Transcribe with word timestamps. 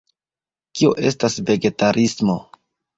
Kio 0.79 0.95
estas 1.11 1.39
vegetarismo? 1.53 2.43